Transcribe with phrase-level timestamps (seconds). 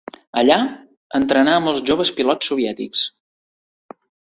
[0.41, 0.55] Allà,
[1.19, 3.07] entrenà a molts joves pilots soviètics.